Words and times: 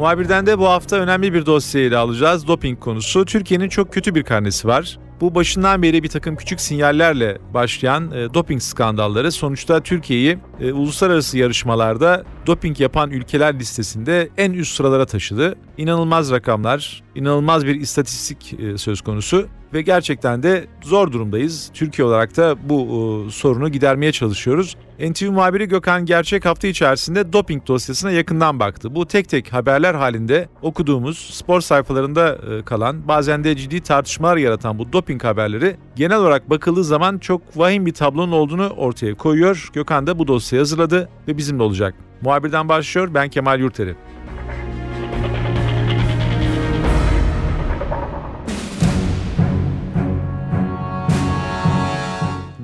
Muhabirden 0.00 0.46
de 0.46 0.58
bu 0.58 0.68
hafta 0.68 0.96
önemli 0.96 1.32
bir 1.32 1.46
dosyayı 1.46 1.88
ele 1.88 1.96
alacağız. 1.96 2.46
Doping 2.46 2.80
konusu. 2.80 3.24
Türkiye'nin 3.24 3.68
çok 3.68 3.92
kötü 3.92 4.14
bir 4.14 4.22
karnesi 4.22 4.68
var. 4.68 4.98
Bu 5.20 5.34
başından 5.34 5.82
beri 5.82 6.02
bir 6.02 6.08
takım 6.08 6.36
küçük 6.36 6.60
sinyallerle 6.60 7.38
başlayan 7.54 8.12
e, 8.12 8.34
doping 8.34 8.62
skandalları 8.62 9.32
sonuçta 9.32 9.80
Türkiye'yi 9.80 10.38
e, 10.60 10.72
uluslararası 10.72 11.38
yarışmalarda 11.38 12.24
doping 12.46 12.80
yapan 12.80 13.10
ülkeler 13.10 13.58
listesinde 13.58 14.28
en 14.36 14.52
üst 14.52 14.76
sıralara 14.76 15.06
taşıdı. 15.06 15.54
İnanılmaz 15.78 16.30
rakamlar, 16.30 17.02
inanılmaz 17.14 17.66
bir 17.66 17.74
istatistik 17.74 18.54
e, 18.60 18.78
söz 18.78 19.00
konusu 19.00 19.46
ve 19.74 19.82
gerçekten 19.82 20.42
de 20.42 20.64
zor 20.82 21.12
durumdayız. 21.12 21.70
Türkiye 21.74 22.06
olarak 22.08 22.36
da 22.36 22.56
bu 22.68 22.80
e, 22.80 23.30
sorunu 23.30 23.68
gidermeye 23.68 24.12
çalışıyoruz. 24.12 24.76
NTV 25.00 25.30
muhabiri 25.30 25.68
Gökhan 25.68 26.06
Gerçek 26.06 26.44
hafta 26.44 26.68
içerisinde 26.68 27.32
doping 27.32 27.66
dosyasına 27.66 28.10
yakından 28.10 28.60
baktı. 28.60 28.94
Bu 28.94 29.06
tek 29.06 29.28
tek 29.28 29.52
haberler 29.52 29.94
halinde 29.94 30.48
okuduğumuz 30.62 31.18
spor 31.18 31.60
sayfalarında 31.60 32.38
e, 32.50 32.62
kalan 32.62 33.08
bazen 33.08 33.44
de 33.44 33.56
ciddi 33.56 33.80
tartışmalar 33.80 34.36
yaratan 34.36 34.78
bu 34.78 34.92
doping 34.92 35.24
haberleri 35.24 35.76
genel 35.96 36.18
olarak 36.18 36.50
bakıldığı 36.50 36.84
zaman 36.84 37.18
çok 37.18 37.42
vahim 37.56 37.86
bir 37.86 37.94
tablonun 37.94 38.32
olduğunu 38.32 38.68
ortaya 38.68 39.14
koyuyor. 39.14 39.70
Gökhan 39.72 40.06
da 40.06 40.18
bu 40.18 40.28
dosyayı 40.28 40.60
hazırladı 40.60 41.08
ve 41.28 41.36
bizimle 41.36 41.62
olacak. 41.62 41.94
Muhabirden 42.20 42.68
başlıyor 42.68 43.10
ben 43.14 43.28
Kemal 43.28 43.60
Yurteri. 43.60 43.94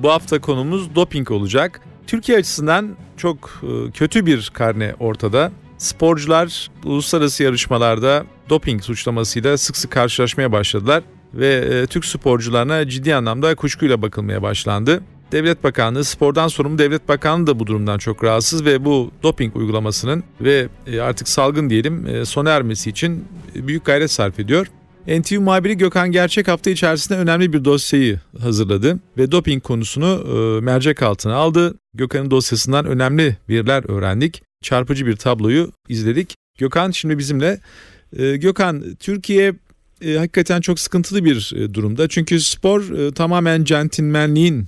Bu 0.07 0.11
hafta 0.11 0.41
konumuz 0.41 0.95
doping 0.95 1.31
olacak. 1.31 1.81
Türkiye 2.07 2.37
açısından 2.37 2.95
çok 3.17 3.61
e, 3.63 3.91
kötü 3.91 4.25
bir 4.25 4.51
karne 4.53 4.95
ortada. 4.99 5.51
Sporcular 5.77 6.71
uluslararası 6.83 7.43
yarışmalarda 7.43 8.25
doping 8.49 8.83
suçlamasıyla 8.83 9.57
sık 9.57 9.77
sık 9.77 9.91
karşılaşmaya 9.91 10.51
başladılar 10.51 11.03
ve 11.33 11.55
e, 11.55 11.87
Türk 11.87 12.05
sporcularına 12.05 12.89
ciddi 12.89 13.15
anlamda 13.15 13.55
kuşkuyla 13.55 14.01
bakılmaya 14.01 14.41
başlandı. 14.41 15.03
Devlet 15.31 15.63
Bakanlığı, 15.63 16.03
spordan 16.03 16.47
sorumlu 16.47 16.79
Devlet 16.79 17.09
Bakanlığı 17.09 17.47
da 17.47 17.59
bu 17.59 17.67
durumdan 17.67 17.97
çok 17.97 18.23
rahatsız 18.23 18.65
ve 18.65 18.85
bu 18.85 19.11
doping 19.23 19.55
uygulamasının 19.55 20.23
ve 20.41 20.67
e, 20.87 20.99
artık 20.99 21.27
salgın 21.27 21.69
diyelim 21.69 22.25
sona 22.25 22.49
ermesi 22.49 22.89
için 22.89 23.25
büyük 23.55 23.85
gayret 23.85 24.11
sarf 24.11 24.39
ediyor. 24.39 24.67
NTV 25.07 25.39
muhabiri 25.39 25.77
Gökhan 25.77 26.11
Gerçek 26.11 26.47
hafta 26.47 26.69
içerisinde 26.69 27.17
önemli 27.17 27.53
bir 27.53 27.65
dosyayı 27.65 28.19
hazırladı 28.39 28.99
ve 29.17 29.31
doping 29.31 29.63
konusunu 29.63 30.23
e, 30.27 30.61
mercek 30.61 31.01
altına 31.01 31.35
aldı. 31.35 31.75
Gökhan'ın 31.93 32.31
dosyasından 32.31 32.85
önemli 32.85 33.37
veriler 33.49 33.89
öğrendik. 33.89 34.43
Çarpıcı 34.61 35.05
bir 35.05 35.15
tabloyu 35.15 35.71
izledik. 35.89 36.35
Gökhan 36.57 36.91
şimdi 36.91 37.17
bizimle. 37.17 37.59
E, 38.17 38.37
Gökhan, 38.37 38.95
Türkiye 38.99 39.53
e, 40.01 40.13
hakikaten 40.13 40.61
çok 40.61 40.79
sıkıntılı 40.79 41.25
bir 41.25 41.53
durumda. 41.73 42.07
Çünkü 42.07 42.39
spor 42.39 43.11
tamamen 43.11 43.63
centilmenliğin 43.63 44.65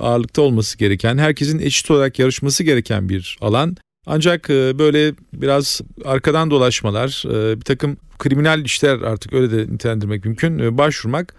ağırlıkta 0.00 0.42
olması 0.42 0.78
gereken, 0.78 1.18
herkesin 1.18 1.58
eşit 1.58 1.90
olarak 1.90 2.18
yarışması 2.18 2.64
gereken 2.64 3.08
bir 3.08 3.38
alan. 3.40 3.76
Ancak 4.10 4.50
e, 4.50 4.78
böyle 4.78 5.14
biraz 5.32 5.80
arkadan 6.04 6.50
dolaşmalar, 6.50 7.22
e, 7.26 7.56
bir 7.56 7.64
takım 7.64 7.96
kriminal 8.18 8.64
işler 8.64 9.00
artık 9.00 9.32
öyle 9.32 9.50
de 9.50 9.72
nitelendirmek 9.72 10.24
mümkün. 10.24 10.58
E, 10.58 10.78
başvurmak 10.78 11.34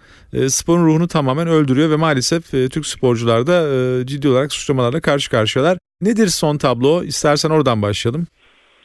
sporun 0.48 0.86
ruhunu 0.86 1.08
tamamen 1.08 1.48
öldürüyor 1.48 1.90
ve 1.90 1.96
maalesef 1.96 2.50
Türk 2.50 2.86
sporcular 2.86 3.46
da 3.46 4.06
ciddi 4.06 4.28
olarak 4.28 4.52
suçlamalarla 4.52 5.00
karşı 5.00 5.30
karşıyalar. 5.30 5.78
Nedir 6.00 6.28
son 6.28 6.58
tablo? 6.58 7.04
İstersen 7.04 7.50
oradan 7.50 7.82
başlayalım. 7.82 8.26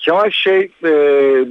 Kemal 0.05 0.29
şey 0.29 0.59
e, 0.83 0.91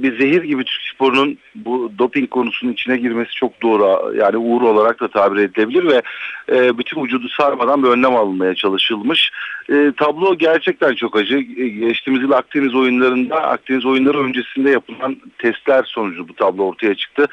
bir 0.03 0.19
zehir 0.19 0.43
gibi 0.43 0.63
Türk 0.63 0.81
sporunun 0.93 1.37
bu 1.55 1.91
doping 1.97 2.29
konusunun 2.29 2.73
içine 2.73 2.97
girmesi 2.97 3.31
çok 3.31 3.61
doğru. 3.61 4.15
Yani 4.15 4.37
uğur 4.37 4.61
olarak 4.61 4.99
da 4.99 5.07
tabir 5.07 5.41
edilebilir 5.41 5.85
ve 5.85 6.01
e, 6.49 6.77
bütün 6.77 7.03
vücudu 7.03 7.29
sarmadan 7.29 7.83
bir 7.83 7.87
önlem 7.87 8.15
alınmaya 8.15 8.55
çalışılmış. 8.55 9.31
E, 9.69 9.91
tablo 9.97 10.37
gerçekten 10.37 10.95
çok 10.95 11.15
acı. 11.15 11.37
E, 11.37 11.67
geçtiğimiz 11.67 12.21
yıl 12.21 12.31
Akdeniz 12.31 12.75
oyunlarında, 12.75 13.35
Akdeniz 13.35 13.85
oyunları 13.85 14.19
öncesinde 14.19 14.69
yapılan 14.69 15.17
testler 15.37 15.83
sonucu 15.83 16.27
bu 16.27 16.33
tablo 16.33 16.63
ortaya 16.63 16.95
çıktı. 16.95 17.27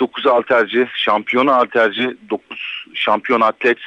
9 0.00 0.26
alterci, 0.26 0.88
şampiyona 0.94 1.54
alterci, 1.54 2.16
9 2.30 2.84
şampiyon 2.94 3.40
atlet, 3.40 3.78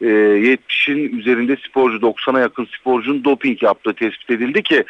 70'in 0.00 0.98
e, 0.98 1.18
üzerinde 1.18 1.56
sporcu, 1.68 1.96
90'a 1.96 2.40
yakın 2.40 2.68
sporcunun 2.80 3.24
doping 3.24 3.62
yaptığı 3.62 3.92
tespit 3.92 4.30
edildi 4.30 4.62
ki 4.62 4.84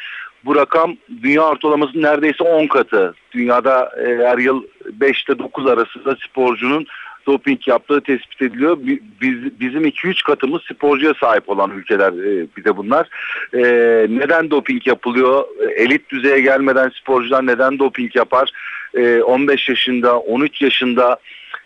bu 0.46 0.56
rakam 0.56 0.96
dünya 1.22 1.42
ortalamasının 1.42 2.02
neredeyse 2.02 2.44
10 2.44 2.66
katı. 2.66 3.14
Dünyada 3.32 3.92
e, 4.06 4.26
her 4.26 4.38
yıl 4.38 4.62
5 4.92 5.24
ile 5.24 5.38
9 5.38 5.66
arasında 5.66 6.16
sporcunun 6.28 6.86
doping 7.26 7.68
yaptığı 7.68 8.00
tespit 8.00 8.42
ediliyor. 8.42 8.78
Biz, 9.20 9.60
bizim 9.60 9.84
2-3 9.84 10.24
katımız 10.24 10.62
sporcuya 10.62 11.14
sahip 11.20 11.48
olan 11.48 11.70
ülkeler 11.70 12.12
e, 12.12 12.46
bir 12.56 12.64
de 12.64 12.76
bunlar. 12.76 13.08
E, 13.54 13.60
neden 14.08 14.50
doping 14.50 14.86
yapılıyor? 14.86 15.44
Elit 15.76 16.10
düzeye 16.10 16.40
gelmeden 16.40 16.88
sporcular 16.88 17.46
neden 17.46 17.78
doping 17.78 18.16
yapar? 18.16 18.50
E, 18.94 19.22
15 19.22 19.68
yaşında, 19.68 20.18
13 20.18 20.62
yaşında 20.62 21.18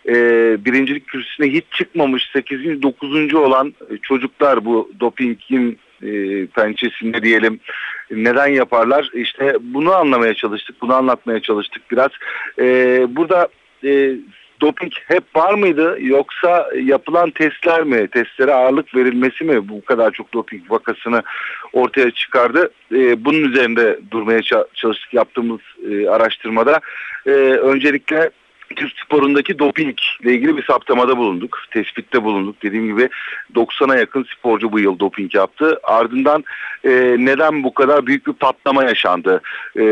e, 0.07 0.13
birincilik 0.65 1.07
kürsüsüne 1.07 1.47
hiç 1.47 1.63
çıkmamış 1.71 2.29
8. 2.33 2.81
9. 2.81 3.33
olan 3.33 3.73
çocuklar 4.01 4.65
bu 4.65 4.91
dopingin 4.99 5.79
e, 6.03 6.45
pençesinde 6.45 7.23
diyelim 7.23 7.59
neden 8.11 8.47
yaparlar? 8.47 9.09
İşte 9.13 9.57
bunu 9.61 9.93
anlamaya 9.93 10.33
çalıştık, 10.33 10.81
bunu 10.81 10.93
anlatmaya 10.93 11.39
çalıştık 11.39 11.91
biraz. 11.91 12.09
E, 12.59 12.65
burada 13.15 13.47
e, 13.83 14.15
doping 14.61 14.93
hep 15.07 15.23
var 15.35 15.53
mıydı 15.53 15.97
yoksa 15.99 16.69
yapılan 16.83 17.29
testler 17.29 17.83
mi, 17.83 18.07
testlere 18.07 18.53
ağırlık 18.53 18.95
verilmesi 18.95 19.43
mi 19.43 19.69
bu 19.69 19.85
kadar 19.85 20.11
çok 20.11 20.33
doping 20.33 20.71
vakasını 20.71 21.23
ortaya 21.73 22.11
çıkardı? 22.11 22.71
E, 22.91 23.25
bunun 23.25 23.43
üzerinde 23.43 23.99
durmaya 24.11 24.41
çalıştık 24.73 25.13
yaptığımız 25.13 25.59
e, 25.91 26.09
araştırmada. 26.09 26.79
E, 27.25 27.31
öncelikle 27.31 28.29
Türk 28.75 28.91
sporundaki 29.05 29.59
doping 29.59 29.97
ile 30.23 30.33
ilgili 30.33 30.57
bir 30.57 30.63
saptamada 30.63 31.17
bulunduk. 31.17 31.59
Tespitte 31.71 32.23
bulunduk. 32.23 32.63
Dediğim 32.63 32.85
gibi 32.87 33.09
90'a 33.55 33.95
yakın 33.95 34.23
sporcu 34.37 34.71
bu 34.71 34.79
yıl 34.79 34.99
doping 34.99 35.35
yaptı. 35.35 35.79
Ardından 35.83 36.43
e, 36.83 36.89
neden 37.19 37.63
bu 37.63 37.73
kadar 37.73 38.05
büyük 38.05 38.27
bir 38.27 38.33
patlama 38.33 38.83
yaşandı 38.83 39.41
e, 39.79 39.83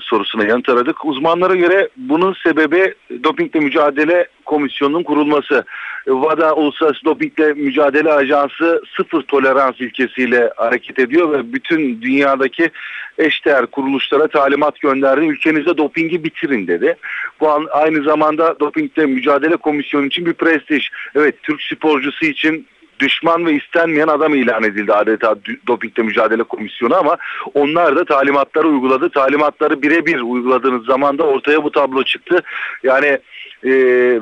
sorusuna 0.00 0.44
yanıt 0.44 0.68
aradık. 0.68 1.04
Uzmanlara 1.04 1.54
göre 1.54 1.88
bunun 1.96 2.36
sebebi 2.42 2.94
dopingle 3.24 3.60
mücadele 3.60 4.28
komisyonunun 4.44 5.02
kurulması. 5.02 5.64
WADA 6.04 6.54
Uluslararası 6.54 7.04
Dopingle 7.04 7.52
Mücadele 7.52 8.12
Ajansı 8.12 8.82
sıfır 8.96 9.22
tolerans 9.22 9.80
ilkesiyle 9.80 10.50
hareket 10.56 10.98
ediyor 10.98 11.32
ve 11.32 11.52
bütün 11.52 12.02
dünyadaki 12.02 12.70
eşdeğer 13.18 13.66
kuruluşlara 13.66 14.28
talimat 14.28 14.80
gönderdi. 14.80 15.26
Ülkenizde 15.26 15.76
dopingi 15.76 16.24
bitirin 16.24 16.66
dedi. 16.66 16.96
Bu 17.40 17.50
an, 17.50 17.66
aynı 17.70 18.02
zamanda 18.02 18.60
dopingle 18.60 19.06
mücadele 19.06 19.56
komisyonu 19.56 20.06
için 20.06 20.26
bir 20.26 20.34
prestij. 20.34 20.88
Evet 21.14 21.42
Türk 21.42 21.62
sporcusu 21.62 22.26
için 22.26 22.66
düşman 23.00 23.46
ve 23.46 23.52
istenmeyen 23.52 24.08
adam 24.08 24.34
ilan 24.34 24.62
edildi 24.62 24.92
adeta 24.92 25.34
dopingde 25.66 26.02
mücadele 26.02 26.42
komisyonu 26.42 26.96
ama 26.96 27.16
onlar 27.54 27.96
da 27.96 28.04
talimatları 28.04 28.68
uyguladı. 28.68 29.10
Talimatları 29.10 29.82
birebir 29.82 30.20
uyguladığınız 30.20 30.84
zaman 30.86 31.18
da 31.18 31.22
ortaya 31.22 31.64
bu 31.64 31.70
tablo 31.70 32.02
çıktı. 32.02 32.42
Yani 32.82 33.18
e, 33.64 33.70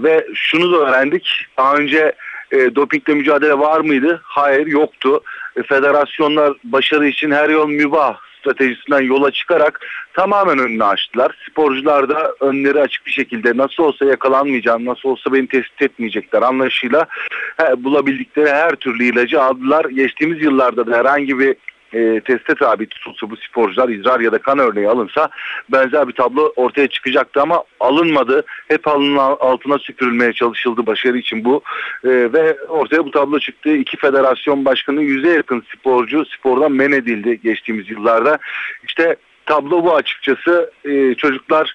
ve 0.02 0.26
şunu 0.34 0.72
da 0.72 0.76
öğrendik. 0.76 1.46
Daha 1.58 1.76
önce 1.76 2.12
e, 2.52 2.74
dopingle 2.74 3.14
mücadele 3.14 3.58
var 3.58 3.80
mıydı? 3.80 4.20
Hayır 4.24 4.66
yoktu. 4.66 5.22
E, 5.56 5.62
federasyonlar 5.62 6.52
başarı 6.64 7.06
için 7.06 7.30
her 7.30 7.48
yol 7.48 7.68
mübah 7.68 8.18
stratejisinden 8.40 9.00
yola 9.00 9.30
çıkarak 9.30 9.86
tamamen 10.14 10.58
önünü 10.58 10.84
açtılar. 10.84 11.36
Sporcular 11.50 12.08
da 12.08 12.34
önleri 12.40 12.80
açık 12.80 13.06
bir 13.06 13.10
şekilde 13.10 13.56
nasıl 13.56 13.82
olsa 13.82 14.04
yakalanmayacağım, 14.04 14.84
nasıl 14.84 15.08
olsa 15.08 15.32
beni 15.32 15.48
tespit 15.48 15.82
etmeyecekler 15.82 16.42
anlayışıyla 16.42 17.06
he, 17.56 17.84
bulabildikleri 17.84 18.50
her 18.50 18.70
türlü 18.70 19.04
ilacı 19.04 19.42
aldılar. 19.42 19.84
Geçtiğimiz 19.84 20.42
yıllarda 20.42 20.86
da 20.86 20.96
herhangi 20.96 21.38
bir 21.38 21.56
e, 21.92 22.20
teste 22.20 22.54
tabi 22.54 22.86
tutulsa 22.86 23.30
bu 23.30 23.36
sporcular 23.36 23.88
idrar 23.88 24.20
ya 24.20 24.32
da 24.32 24.38
kan 24.38 24.58
örneği 24.58 24.88
alınsa 24.88 25.28
benzer 25.68 26.08
bir 26.08 26.12
tablo 26.12 26.52
ortaya 26.56 26.86
çıkacaktı 26.88 27.42
ama 27.42 27.64
alınmadı. 27.80 28.44
Hep 28.68 28.88
alının 28.88 29.16
altına 29.16 29.78
süpürülmeye 29.78 30.32
çalışıldı 30.32 30.86
başarı 30.86 31.18
için 31.18 31.44
bu 31.44 31.62
e, 32.04 32.08
ve 32.08 32.56
ortaya 32.68 33.04
bu 33.04 33.10
tablo 33.10 33.38
çıktı. 33.38 33.76
İki 33.76 33.96
federasyon 33.96 34.64
başkanı 34.64 35.02
yüze 35.02 35.28
yakın 35.28 35.64
sporcu 35.76 36.24
spordan 36.24 36.72
men 36.72 36.92
edildi 36.92 37.40
geçtiğimiz 37.42 37.90
yıllarda. 37.90 38.38
İşte 38.84 39.16
tablo 39.46 39.84
bu 39.84 39.96
açıkçası 39.96 40.70
e, 40.84 41.14
çocuklar 41.14 41.74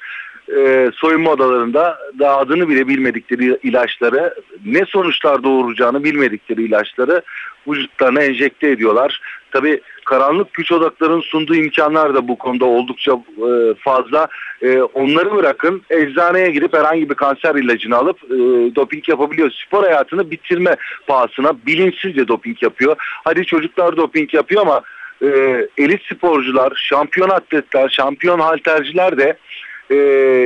e, 0.58 0.92
soyunma 0.94 1.32
odalarında 1.32 1.98
daha 2.20 2.38
adını 2.38 2.70
bile 2.70 2.88
bilmedikleri 2.88 3.60
ilaçları 3.64 4.34
ne 4.66 4.86
sonuçlar 4.86 5.44
doğuracağını 5.44 6.04
bilmedikleri 6.04 6.64
ilaçları 6.64 7.22
vücutlarına 7.68 8.22
enjekte 8.22 8.70
ediyorlar. 8.70 9.22
Tabi 9.52 9.82
karanlık 10.06 10.54
güç 10.54 10.72
odaklarının 10.72 11.22
sunduğu 11.22 11.56
imkanlar 11.56 12.16
da 12.16 12.28
bu 12.28 12.38
konuda 12.38 12.66
oldukça 12.66 13.12
e, 13.12 13.74
fazla. 13.80 14.28
E, 14.62 14.82
onları 14.82 15.36
bırakın 15.36 15.82
eczaneye 15.90 16.52
gidip 16.52 16.74
herhangi 16.74 17.10
bir 17.10 17.16
kanser 17.16 17.56
ilacını 17.56 17.96
alıp 17.96 18.24
e, 18.24 18.38
doping 18.76 19.10
yapabiliyor. 19.10 19.52
Spor 19.52 19.84
hayatını 19.84 20.32
bitirme 20.32 20.76
pahasına 21.08 21.66
bilinçsizce 21.66 22.28
doping 22.28 22.64
yapıyor. 22.64 22.96
Hadi 23.00 23.46
çocuklar 23.46 23.98
doping 23.98 24.34
yapıyor 24.34 24.62
ama 24.62 24.82
elit 25.78 26.02
sporcular, 26.14 26.74
şampiyon 26.76 27.30
atletler, 27.30 27.90
şampiyon 27.90 28.40
halterciler 28.40 29.18
de 29.18 29.38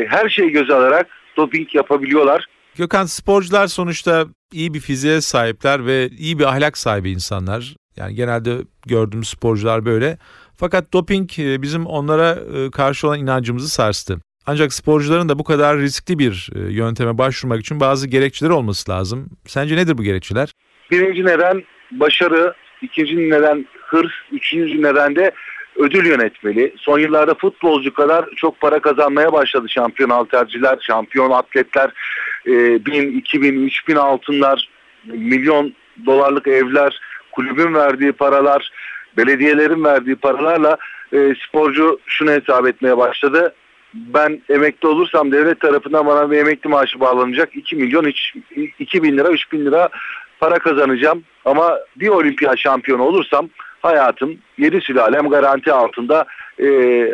her 0.07 0.30
şeyi 0.30 0.50
göze 0.50 0.74
alarak 0.74 1.07
doping 1.38 1.75
yapabiliyorlar. 1.75 2.45
Gökhan 2.79 3.05
sporcular 3.05 3.67
sonuçta 3.67 4.25
iyi 4.51 4.73
bir 4.73 4.79
fiziğe 4.79 5.21
sahipler 5.21 5.85
ve 5.85 6.07
iyi 6.07 6.39
bir 6.39 6.43
ahlak 6.43 6.77
sahibi 6.77 7.11
insanlar. 7.11 7.75
Yani 7.95 8.15
genelde 8.15 8.51
gördüğümüz 8.87 9.29
sporcular 9.29 9.85
böyle. 9.85 10.17
Fakat 10.57 10.93
doping 10.93 11.39
e, 11.39 11.61
bizim 11.61 11.85
onlara 11.85 12.31
e, 12.31 12.71
karşı 12.71 13.07
olan 13.07 13.19
inancımızı 13.19 13.69
sarstı. 13.69 14.17
Ancak 14.45 14.73
sporcuların 14.73 15.29
da 15.29 15.39
bu 15.39 15.43
kadar 15.43 15.77
riskli 15.77 16.19
bir 16.19 16.49
e, 16.55 16.73
yönteme 16.73 17.17
başvurmak 17.17 17.59
için 17.59 17.79
bazı 17.79 18.07
gerekçeler 18.07 18.49
olması 18.49 18.91
lazım. 18.91 19.29
Sence 19.47 19.75
nedir 19.75 19.97
bu 19.97 20.03
gerekçeler? 20.03 20.53
Birinci 20.91 21.25
neden 21.25 21.63
başarı, 21.91 22.53
ikinci 22.81 23.29
neden 23.29 23.65
hırs, 23.87 24.13
üçüncü 24.31 24.81
neden 24.81 25.15
de 25.15 25.31
ödül 25.75 26.05
yönetmeli. 26.05 26.75
Son 26.77 26.99
yıllarda 26.99 27.33
futbolcu 27.33 27.93
kadar 27.93 28.25
çok 28.35 28.59
para 28.59 28.81
kazanmaya 28.81 29.33
başladı 29.33 29.69
şampiyon 29.69 30.09
alterciler, 30.09 30.77
şampiyon 30.81 31.31
atletler. 31.31 31.91
E, 32.47 32.86
bin, 32.86 33.18
iki 33.19 33.41
bin, 33.41 33.63
üç 33.63 33.88
bin 33.88 33.95
altınlar, 33.95 34.69
milyon 35.06 35.74
dolarlık 36.06 36.47
evler, 36.47 37.00
kulübün 37.31 37.74
verdiği 37.74 38.12
paralar, 38.12 38.71
belediyelerin 39.18 39.83
verdiği 39.83 40.15
paralarla 40.15 40.77
e, 41.13 41.36
sporcu 41.47 42.00
şunu 42.06 42.31
hesap 42.31 42.68
etmeye 42.68 42.97
başladı. 42.97 43.53
Ben 43.94 44.41
emekli 44.50 44.88
olursam 44.88 45.31
devlet 45.31 45.59
tarafından 45.59 46.06
bana 46.06 46.31
bir 46.31 46.38
emekli 46.38 46.69
maaşı 46.69 47.00
bağlanacak. 47.00 47.56
2 47.56 47.75
milyon, 47.75 48.13
2 48.80 49.03
bin 49.03 49.18
lira, 49.18 49.30
3 49.30 49.51
bin 49.51 49.65
lira 49.65 49.89
para 50.39 50.59
kazanacağım. 50.59 51.24
Ama 51.45 51.80
bir 51.95 52.07
olimpiyat 52.07 52.57
şampiyonu 52.57 53.03
olursam 53.03 53.50
hayatım 53.81 54.38
7 54.57 54.81
sülalem 54.81 55.30
garanti 55.30 55.71
altında 55.71 56.25
e, 56.59 56.68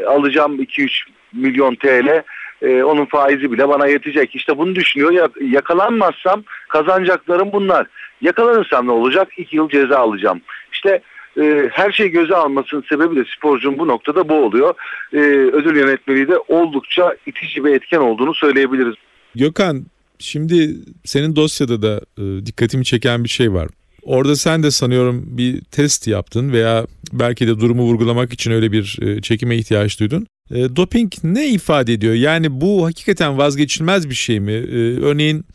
alacağım 0.06 0.62
2-3 0.62 1.04
milyon 1.34 1.76
TL 1.76 2.24
e, 2.66 2.84
onun 2.84 3.06
faizi 3.06 3.52
bile 3.52 3.68
bana 3.68 3.88
yetecek. 3.88 4.36
İşte 4.36 4.58
bunu 4.58 4.76
düşünüyor. 4.76 5.12
Ya, 5.12 5.30
yakalanmazsam 5.42 6.44
kazanacaklarım 6.70 7.52
bunlar. 7.52 7.88
Yakalanırsam 8.22 8.88
ne 8.88 8.92
olacak? 8.92 9.28
2 9.38 9.56
yıl 9.56 9.70
ceza 9.70 9.98
alacağım. 9.98 10.42
İşte 10.74 11.02
e, 11.42 11.70
her 11.72 11.92
şey 11.92 12.10
göze 12.10 12.36
almasının 12.36 12.84
sebebi 12.90 13.16
de 13.16 13.24
sporcunun 13.38 13.80
bu 13.80 13.88
noktada 13.88 14.30
bu 14.30 14.34
oluyor. 14.34 14.74
E, 15.14 15.18
ödül 15.54 15.76
yönetmeliği 15.76 16.28
de 16.28 16.38
oldukça 16.48 17.16
itici 17.26 17.64
ve 17.64 17.72
etken 17.72 18.00
olduğunu 18.00 18.34
söyleyebiliriz. 18.34 18.96
Gökhan 19.36 19.86
şimdi 20.20 20.76
senin 21.06 21.36
dosyada 21.36 21.82
da 21.82 22.02
e, 22.18 22.46
dikkatimi 22.46 22.86
çeken 22.86 23.24
bir 23.24 23.30
şey 23.30 23.54
var. 23.54 23.68
Orada 24.04 24.36
sen 24.36 24.64
de 24.64 24.72
sanıyorum 24.72 25.24
bir 25.28 25.62
test 25.62 26.08
yaptın 26.08 26.52
veya 26.52 26.86
belki 27.14 27.48
de 27.48 27.60
durumu 27.60 27.84
vurgulamak 27.84 28.34
için 28.34 28.52
öyle 28.52 28.72
bir 28.72 28.98
e, 29.02 29.22
çekime 29.22 29.56
ihtiyaç 29.56 30.00
duydun. 30.00 30.28
E, 30.52 30.76
doping 30.76 31.12
ne 31.24 31.48
ifade 31.48 31.94
ediyor? 31.94 32.14
Yani 32.14 32.62
bu 32.62 32.86
hakikaten 32.86 33.38
vazgeçilmez 33.38 34.10
bir 34.10 34.16
şey 34.16 34.40
mi? 34.40 34.52
E, 34.52 35.02
örneğin 35.02 35.46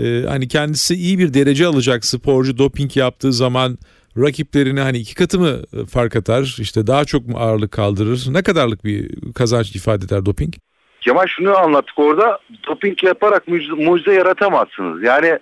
e, 0.00 0.22
hani 0.28 0.48
kendisi 0.48 0.94
iyi 0.94 1.18
bir 1.18 1.34
derece 1.34 1.66
alacak 1.66 2.04
sporcu 2.04 2.58
doping 2.58 2.96
yaptığı 2.96 3.32
zaman 3.32 3.78
rakiplerini 4.18 4.80
hani 4.80 4.98
iki 4.98 5.14
katı 5.14 5.38
mı 5.38 5.62
e, 5.72 5.86
fark 5.86 6.16
atar? 6.16 6.56
İşte 6.60 6.86
daha 6.86 7.04
çok 7.04 7.26
mu 7.26 7.36
ağırlık 7.38 7.72
kaldırır? 7.72 8.24
Ne 8.28 8.42
kadarlık 8.42 8.84
bir 8.84 9.10
kazanç 9.34 9.76
ifade 9.76 10.04
eder 10.04 10.26
doping? 10.26 10.54
Kemal 11.00 11.26
şunu 11.26 11.56
anlattık 11.56 11.98
orada. 11.98 12.38
Doping 12.68 13.04
yaparak 13.04 13.48
mucize, 13.48 13.72
mucize 13.72 14.14
yaratamazsınız. 14.14 15.02
Yani 15.02 15.38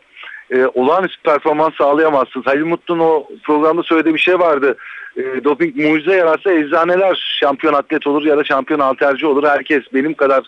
e, 0.51 0.67
olağanüstü 0.67 1.23
performans 1.23 1.75
sağlayamazsınız. 1.79 2.47
Halil 2.47 2.65
Mutlu'nun 2.65 3.05
o 3.05 3.29
programda 3.43 3.83
söylediği 3.83 4.15
bir 4.15 4.21
şey 4.21 4.39
vardı. 4.39 4.77
E, 5.17 5.45
doping 5.45 5.77
mucize 5.77 6.17
yaratsa 6.17 6.53
eczaneler 6.53 7.37
şampiyon 7.41 7.75
atlet 7.75 8.07
olur 8.07 8.25
ya 8.25 8.37
da 8.37 8.45
şampiyon 8.45 8.81
halterci 8.81 9.27
olur. 9.27 9.49
Herkes 9.49 9.83
benim 9.95 10.15
kadar 10.15 10.45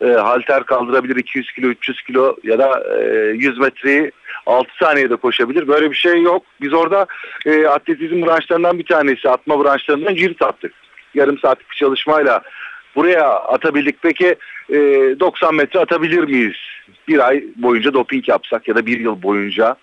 e, 0.00 0.06
halter 0.06 0.64
kaldırabilir 0.64 1.16
200 1.16 1.52
kilo 1.52 1.66
300 1.66 2.02
kilo 2.02 2.36
ya 2.42 2.58
da 2.58 2.82
e, 3.00 3.32
100 3.34 3.58
metreyi 3.58 4.12
6 4.46 4.68
saniyede 4.80 5.16
koşabilir. 5.16 5.68
Böyle 5.68 5.90
bir 5.90 5.96
şey 5.96 6.22
yok. 6.22 6.42
Biz 6.60 6.72
orada 6.72 7.06
e, 7.46 7.66
atletizm 7.66 8.26
branşlarından 8.26 8.78
bir 8.78 8.86
tanesi 8.86 9.30
atma 9.30 9.64
branşlarından 9.64 10.14
cirit 10.14 10.42
attık. 10.42 10.72
Yarım 11.14 11.38
saatlik 11.38 11.70
bir 11.70 11.76
çalışmayla 11.76 12.42
buraya 12.96 13.28
atabildik. 13.28 13.96
Peki 14.02 14.34
e, 14.70 14.76
90 15.20 15.54
metre 15.54 15.80
atabilir 15.80 16.24
miyiz? 16.24 16.56
Bir 17.08 17.28
ay 17.28 17.44
boyunca 17.56 17.94
doping 17.94 18.28
yapsak 18.28 18.68
ya 18.68 18.76
da 18.76 18.86
bir 18.86 19.00
yıl 19.00 19.22
boyunca 19.22 19.76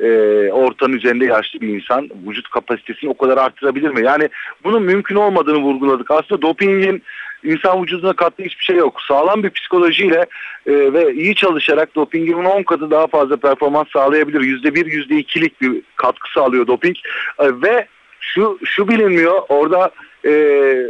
e, 0.00 0.06
ortanın 0.52 0.92
üzerinde 0.92 1.24
yaşlı 1.24 1.60
bir 1.60 1.68
insan 1.68 2.10
vücut 2.28 2.50
kapasitesini 2.50 3.10
o 3.10 3.16
kadar 3.16 3.38
arttırabilir 3.38 3.90
mi? 3.90 4.04
Yani 4.04 4.28
bunun 4.64 4.82
mümkün 4.82 5.16
olmadığını 5.16 5.58
vurguladık. 5.58 6.10
Aslında 6.10 6.42
dopingin 6.42 7.02
insan 7.44 7.82
vücuduna 7.82 8.12
kattığı 8.12 8.42
hiçbir 8.42 8.64
şey 8.64 8.76
yok. 8.76 9.02
Sağlam 9.08 9.42
bir 9.42 9.50
psikolojiyle 9.50 10.26
e, 10.66 10.92
ve 10.92 11.14
iyi 11.14 11.34
çalışarak 11.34 11.94
dopingin 11.94 12.44
10 12.44 12.62
katı 12.62 12.90
daha 12.90 13.06
fazla 13.06 13.36
performans 13.36 13.86
sağlayabilir. 13.92 14.40
%1, 14.40 14.68
%2'lik 15.08 15.60
bir 15.60 15.82
katkı 15.96 16.32
sağlıyor 16.32 16.66
doping. 16.66 16.96
E, 17.38 17.62
ve 17.62 17.86
şu 18.20 18.58
şu 18.64 18.88
bilinmiyor. 18.88 19.42
Orada 19.48 19.90
e, 20.24 20.30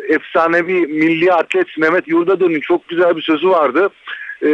efsanevi 0.08 0.86
milli 0.86 1.32
atlet 1.32 1.78
Mehmet 1.78 2.08
Yurdadön'ün 2.08 2.60
çok 2.60 2.88
güzel 2.88 3.16
bir 3.16 3.22
sözü 3.22 3.48
vardı. 3.48 3.88
E, 4.44 4.50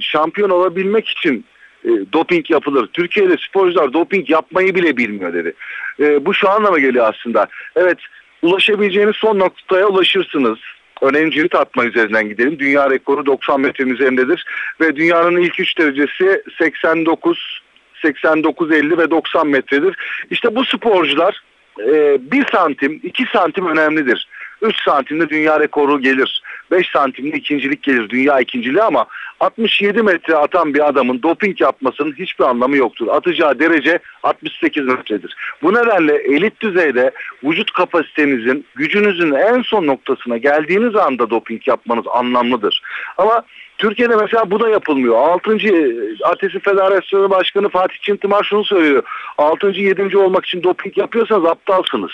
şampiyon 0.00 0.50
olabilmek 0.50 1.08
için 1.08 1.44
e, 1.84 1.90
doping 2.12 2.50
yapılır. 2.50 2.86
Türkiye'de 2.92 3.36
sporcular 3.48 3.92
doping 3.92 4.30
yapmayı 4.30 4.74
bile 4.74 4.96
bilmiyor 4.96 5.32
dedi. 5.32 5.52
E, 6.00 6.26
bu 6.26 6.34
şu 6.34 6.48
anlama 6.48 6.78
geliyor 6.78 7.14
aslında. 7.14 7.46
Evet 7.76 7.98
ulaşabileceğiniz 8.42 9.16
son 9.16 9.38
noktaya 9.38 9.86
ulaşırsınız. 9.86 10.58
Örneğin 11.02 11.30
cirit 11.30 11.54
atma 11.54 11.84
üzerinden 11.84 12.28
gidelim. 12.28 12.58
Dünya 12.58 12.90
rekoru 12.90 13.26
90 13.26 13.60
metrenin 13.60 13.94
üzerindedir. 13.94 14.44
Ve 14.80 14.96
dünyanın 14.96 15.36
ilk 15.36 15.60
3 15.60 15.78
derecesi 15.78 16.42
89, 16.58 17.62
89, 18.02 18.72
50 18.72 18.98
ve 18.98 19.10
90 19.10 19.48
metredir. 19.48 19.96
İşte 20.30 20.56
bu 20.56 20.64
sporcular 20.64 21.42
e, 21.80 22.18
1 22.32 22.46
santim, 22.52 23.00
2 23.02 23.24
santim 23.32 23.66
önemlidir. 23.66 24.28
3 24.62 24.76
santimde 24.84 25.28
dünya 25.28 25.60
rekoru 25.60 26.00
gelir. 26.00 26.42
5 26.70 26.88
santimde 26.88 27.36
ikincilik 27.36 27.82
gelir. 27.82 28.08
Dünya 28.08 28.40
ikinciliği 28.40 28.82
ama 28.82 29.06
67 29.40 30.02
metre 30.02 30.36
atan 30.36 30.74
bir 30.74 30.88
adamın 30.88 31.22
doping 31.22 31.60
yapmasının 31.60 32.12
hiçbir 32.12 32.44
anlamı 32.44 32.76
yoktur. 32.76 33.08
Atacağı 33.08 33.58
derece 33.58 33.98
68 34.22 34.84
metredir. 34.84 35.36
Bu 35.62 35.74
nedenle 35.74 36.14
elit 36.14 36.60
düzeyde 36.60 37.10
vücut 37.44 37.72
kapasitenizin, 37.72 38.66
gücünüzün 38.74 39.32
en 39.32 39.62
son 39.62 39.86
noktasına 39.86 40.36
geldiğiniz 40.36 40.96
anda 40.96 41.30
doping 41.30 41.68
yapmanız 41.68 42.04
anlamlıdır. 42.12 42.82
Ama 43.18 43.42
Türkiye'de 43.78 44.16
mesela 44.16 44.50
bu 44.50 44.60
da 44.60 44.68
yapılmıyor. 44.68 45.14
6. 45.14 45.58
Atletik 46.24 46.64
Federasyonu 46.64 47.30
Başkanı 47.30 47.68
Fatih 47.68 47.96
Çintimar 48.00 48.44
şunu 48.44 48.64
söylüyor. 48.64 49.02
6. 49.38 49.66
7. 49.66 50.18
olmak 50.18 50.46
için 50.46 50.62
doping 50.62 50.98
yapıyorsanız 50.98 51.44
aptalsınız. 51.44 52.12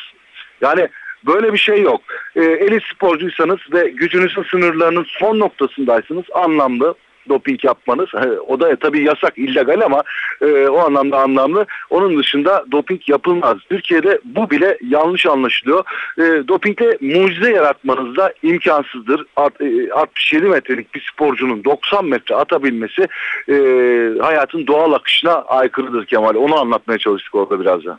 Yani 0.61 0.89
Böyle 1.27 1.53
bir 1.53 1.59
şey 1.59 1.83
yok. 1.83 2.01
E, 2.37 2.41
elit 2.41 2.83
sporcuysanız 2.95 3.59
ve 3.73 3.89
gücünüzün 3.89 4.43
sınırlarının 4.43 5.07
son 5.09 5.39
noktasındaysınız 5.39 6.25
anlamlı 6.35 6.95
doping 7.29 7.65
yapmanız. 7.65 8.09
O 8.49 8.61
da 8.61 8.77
tabii 8.77 9.05
yasak, 9.05 9.39
illegal 9.39 9.81
ama 9.81 10.03
e, 10.43 10.69
o 10.69 10.79
anlamda 10.79 11.19
anlamlı. 11.19 11.67
Onun 11.91 12.19
dışında 12.19 12.65
doping 12.73 13.09
yapılmaz. 13.09 13.59
Türkiye'de 13.69 14.21
bu 14.25 14.51
bile 14.51 14.79
yanlış 14.89 15.27
anlaşılıyor. 15.27 15.85
E, 16.19 16.49
dopingle 16.49 16.99
mucize 17.01 17.51
yaratmanız 17.51 18.17
da 18.17 18.33
imkansızdır. 18.43 19.27
At, 19.37 19.61
e, 19.61 19.93
67 19.93 20.47
metrelik 20.47 20.95
bir 20.95 21.11
sporcunun 21.13 21.65
90 21.65 22.05
metre 22.05 22.35
atabilmesi 22.35 23.09
e, 23.49 23.55
hayatın 24.21 24.67
doğal 24.67 24.93
akışına 24.93 25.33
aykırıdır 25.33 26.07
Kemal. 26.07 26.35
Onu 26.35 26.61
anlatmaya 26.61 26.99
çalıştık 26.99 27.35
orada 27.35 27.61
biraz 27.61 27.85
da. 27.85 27.99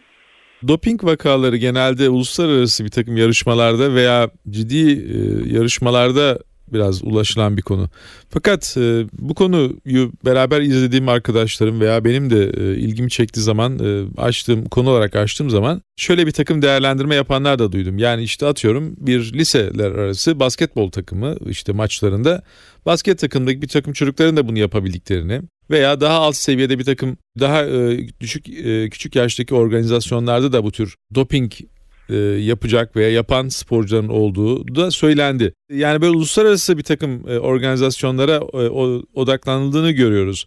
Doping 0.68 1.04
vakaları 1.04 1.58
genelde 1.58 2.10
uluslararası 2.10 2.86
bir 2.86 2.92
takım 2.92 3.18
yarışmalarda 3.18 3.94
veya 3.94 4.30
ciddi 4.50 4.92
e, 4.92 5.18
yarışmalarda 5.58 6.40
biraz 6.74 7.04
ulaşılan 7.04 7.58
bir 7.58 7.62
konu. 7.62 7.90
Fakat 8.30 8.78
e, 8.78 9.06
bu 9.13 9.34
konuyu 9.34 10.12
beraber 10.25 10.62
izlediğim 10.62 11.10
arkadaşlarım 11.10 11.82
veya 11.82 12.06
benim 12.06 12.30
de 12.30 12.44
e, 12.44 12.78
ilgimi 12.78 13.10
çektiği 13.10 13.42
zaman 13.42 13.80
e, 13.80 14.22
açtığım 14.22 14.66
konu 14.66 14.90
olarak 14.90 15.16
açtığım 15.16 15.50
zaman 15.50 15.82
şöyle 15.98 16.28
bir 16.28 16.32
takım 16.32 16.62
değerlendirme 16.62 17.16
yapanlar 17.16 17.60
da 17.60 17.72
duydum. 17.72 17.98
Yani 17.98 18.24
işte 18.24 18.46
atıyorum 18.46 18.96
bir 18.98 19.34
liseler 19.34 19.92
arası 19.92 20.40
basketbol 20.40 20.92
takımı 20.92 21.36
işte 21.46 21.72
maçlarında 21.72 22.44
basket 22.86 23.20
takımdaki 23.20 23.62
bir 23.62 23.68
takım 23.68 23.94
çocukların 23.94 24.38
da 24.38 24.48
bunu 24.48 24.60
yapabildiklerini 24.60 25.42
veya 25.70 26.01
daha 26.01 26.13
alt 26.13 26.36
seviyede 26.36 26.80
bir 26.80 26.84
takım 26.84 27.18
daha 27.40 27.66
e, 27.66 28.08
düşük 28.20 28.50
e, 28.50 28.90
küçük 28.90 29.16
yaştaki 29.16 29.56
organizasyonlarda 29.56 30.54
da 30.54 30.63
bu 30.63 30.72
tür 30.72 30.96
doping 31.16 31.51
yapacak 32.39 32.96
veya 32.96 33.12
yapan 33.12 33.48
sporcuların 33.48 34.10
olduğu 34.10 34.75
da 34.75 34.91
söylendi. 34.91 35.53
Yani 35.70 36.01
böyle 36.01 36.12
uluslararası 36.12 36.77
bir 36.77 36.84
takım 36.84 37.30
e, 37.30 37.39
organizasyonlara 37.39 38.36
e, 38.36 38.70
odaklanıldığını 39.13 39.91
görüyoruz. 39.91 40.46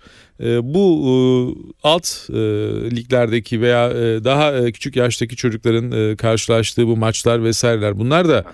Bu 0.63 1.57
alt 1.83 2.31
liglerdeki 2.97 3.61
veya 3.61 3.91
daha 4.25 4.65
küçük 4.65 4.97
yaştaki 4.97 5.37
çocukların 5.37 6.17
karşılaştığı 6.17 6.87
bu 6.87 6.97
maçlar 6.97 7.45
vesaireler 7.45 7.99
bunlar 7.99 8.29
da 8.29 8.45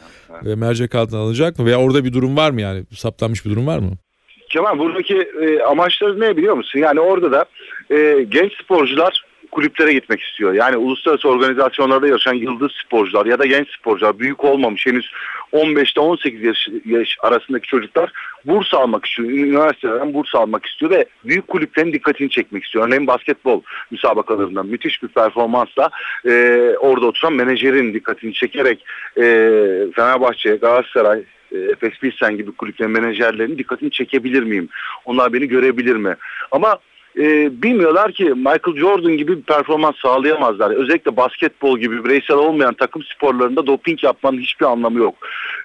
mercek 0.57 0.95
altına 0.95 1.21
alınacak 1.21 1.59
mı? 1.59 1.67
Veya 1.67 1.81
orada 1.81 2.05
bir 2.05 2.13
durum 2.13 2.37
var 2.37 2.51
mı 2.51 2.61
yani 2.61 2.85
saptanmış 2.97 3.45
bir 3.45 3.51
durum 3.51 3.67
var 3.67 3.79
mı? 3.79 3.91
Kemal 4.49 4.79
buradaki 4.79 5.29
amaçları 5.69 6.21
ne 6.21 6.37
biliyor 6.37 6.55
musun? 6.55 6.79
Yani 6.79 7.01
orada 7.01 7.33
da 7.33 7.45
genç 8.25 8.53
sporcular 8.63 9.25
kulüplere 9.51 9.93
gitmek 9.93 10.21
istiyor. 10.21 10.53
Yani 10.53 10.77
uluslararası 10.77 11.29
organizasyonlarda 11.29 12.09
yarışan 12.09 12.35
yıldız 12.35 12.73
sporcular 12.85 13.27
ya 13.27 13.39
da 13.39 13.47
genç 13.47 13.69
sporcular 13.79 14.19
büyük 14.19 14.45
olmamış 14.45 14.87
henüz 14.87 15.11
15'te 15.53 16.01
18 16.01 16.43
yaş, 16.43 16.69
yaş 16.85 17.17
arasındaki 17.21 17.67
çocuklar 17.67 18.13
burs 18.45 18.75
almak 18.75 19.07
istiyor. 19.07 19.29
Üniversitelerden 19.31 20.15
burs 20.15 20.35
almak 20.35 20.67
istiyor 20.67 20.91
ve 20.91 21.05
büyük 21.25 21.49
kulüplerin 21.49 21.93
dikkatini 21.93 22.31
çekmek 22.31 22.65
istiyor. 22.65 22.87
Örneğin 22.87 23.07
basketbol 23.07 23.63
müsabakalarından 23.91 24.67
müthiş 24.67 25.03
bir 25.03 25.09
performansla 25.09 25.91
e, 26.27 26.31
orada 26.81 27.07
oturan 27.07 27.33
menajerin 27.33 27.95
dikkatini 27.95 28.35
çekerek 28.35 28.85
e, 29.17 29.23
Fenerbahçe, 29.97 30.57
Galatasaray, 30.57 31.23
e, 31.53 31.59
Efes 31.59 31.99
Pilsen 31.99 32.37
gibi 32.37 32.53
kulüplerin 32.53 32.93
menajerlerinin 32.93 33.59
dikkatini 33.59 33.91
çekebilir 33.91 34.43
miyim? 34.43 34.69
Onlar 35.05 35.33
beni 35.33 35.49
görebilir 35.49 35.97
mi? 35.97 36.17
Ama 36.51 36.79
e, 37.19 37.63
bilmiyorlar 37.63 38.13
ki 38.13 38.25
Michael 38.25 38.77
Jordan 38.77 39.17
gibi 39.17 39.39
bir 39.39 39.43
performans 39.43 39.95
sağlayamazlar. 39.97 40.71
Özellikle 40.71 41.17
basketbol 41.17 41.79
gibi 41.79 42.05
bireysel 42.05 42.37
olmayan 42.37 42.75
takım 42.75 43.03
sporlarında 43.03 43.67
doping 43.67 44.05
yapmanın 44.05 44.39
hiçbir 44.39 44.67
anlamı 44.67 44.99
yok. 44.99 45.15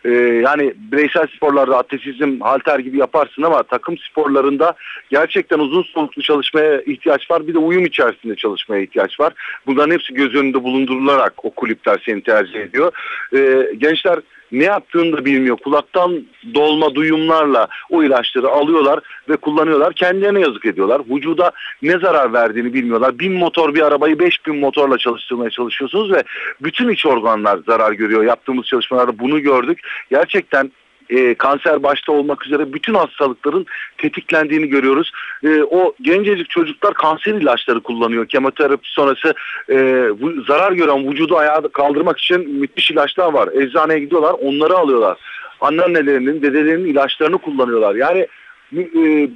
E, 0.05 0.11
yani 0.43 0.73
bireysel 0.77 1.27
sporlarda 1.35 1.77
atletizm, 1.77 2.39
halter 2.39 2.79
gibi 2.79 2.97
yaparsın 2.97 3.41
ama 3.41 3.63
takım 3.63 3.97
sporlarında 3.97 4.73
gerçekten 5.09 5.59
uzun 5.59 5.83
soluklu 5.83 6.21
çalışmaya 6.21 6.81
ihtiyaç 6.81 7.31
var. 7.31 7.47
Bir 7.47 7.53
de 7.53 7.57
uyum 7.57 7.85
içerisinde 7.85 8.35
çalışmaya 8.35 8.81
ihtiyaç 8.81 9.19
var. 9.19 9.33
Bunların 9.67 9.93
hepsi 9.93 10.13
göz 10.13 10.35
önünde 10.35 10.63
bulundurularak 10.63 11.45
o 11.45 11.49
kulüpler 11.49 12.01
seni 12.05 12.21
tercih 12.21 12.59
ediyor. 12.59 12.91
E, 13.35 13.71
gençler 13.77 14.19
ne 14.51 14.63
yaptığını 14.63 15.17
da 15.17 15.25
bilmiyor. 15.25 15.57
Kulaktan 15.57 16.25
dolma 16.53 16.95
duyumlarla 16.95 17.67
o 17.89 18.03
ilaçları 18.03 18.47
alıyorlar 18.47 18.99
ve 19.29 19.35
kullanıyorlar. 19.35 19.93
Kendilerine 19.93 20.39
yazık 20.39 20.65
ediyorlar. 20.65 21.01
Vücuda 21.35 21.51
ne 21.81 21.99
zarar 21.99 22.33
verdiğini 22.33 22.73
bilmiyorlar. 22.73 23.19
Bin 23.19 23.33
motor 23.33 23.73
bir 23.73 23.81
arabayı 23.81 24.19
beş 24.19 24.45
bin 24.45 24.55
motorla 24.55 24.97
çalıştırmaya 24.97 25.49
çalışıyorsunuz 25.49 26.11
ve 26.11 26.23
bütün 26.61 26.89
iç 26.89 27.05
organlar 27.05 27.59
zarar 27.67 27.91
görüyor. 27.91 28.23
Yaptığımız 28.23 28.65
çalışmalarda 28.65 29.19
bunu 29.19 29.39
gördük. 29.39 29.79
Gerçekten 30.09 30.71
e, 31.09 31.35
kanser 31.35 31.83
başta 31.83 32.11
olmak 32.11 32.45
üzere 32.45 32.73
bütün 32.73 32.93
hastalıkların 32.93 33.65
tetiklendiğini 33.97 34.67
görüyoruz. 34.67 35.11
E, 35.43 35.63
o 35.63 35.93
gencecik 36.01 36.49
çocuklar 36.49 36.93
kanser 36.93 37.33
ilaçları 37.33 37.79
kullanıyor. 37.79 38.25
Kemoterapi 38.25 38.89
sonrası 38.89 39.33
e, 39.69 39.75
bu, 40.21 40.41
zarar 40.41 40.71
gören 40.71 41.11
vücudu 41.11 41.37
ayağa 41.37 41.61
kaldırmak 41.73 42.19
için 42.19 42.49
müthiş 42.59 42.91
ilaçlar 42.91 43.33
var. 43.33 43.49
Eczaneye 43.53 43.99
gidiyorlar 43.99 44.35
onları 44.41 44.77
alıyorlar. 44.77 45.17
Anneannelerinin, 45.61 46.41
dedelerinin 46.41 46.85
ilaçlarını 46.85 47.37
kullanıyorlar. 47.37 47.95
Yani 47.95 48.27